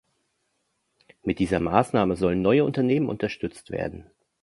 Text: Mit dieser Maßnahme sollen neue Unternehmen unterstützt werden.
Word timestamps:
Mit 1.21 1.37
dieser 1.37 1.59
Maßnahme 1.59 2.15
sollen 2.15 2.41
neue 2.41 2.63
Unternehmen 2.63 3.07
unterstützt 3.07 3.69
werden. 3.69 4.09